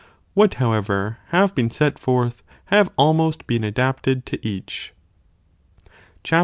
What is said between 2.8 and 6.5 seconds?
almost been adapted to eache! Cap.